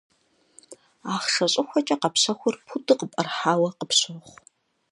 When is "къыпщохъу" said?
3.77-4.35